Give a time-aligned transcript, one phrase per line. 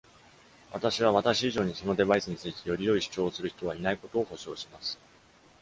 [0.71, 4.97] 私は、私以上にそのデバイスについてより良い主張をする人はいないことを保証します。